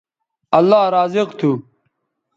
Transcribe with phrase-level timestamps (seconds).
[0.57, 1.51] اللہ رازق تھو